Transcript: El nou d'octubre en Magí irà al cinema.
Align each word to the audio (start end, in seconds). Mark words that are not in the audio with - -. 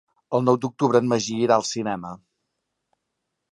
El 0.37 0.45
nou 0.45 0.55
d'octubre 0.63 1.01
en 1.03 1.11
Magí 1.11 1.37
irà 1.43 1.59
al 1.61 1.67
cinema. 1.73 2.17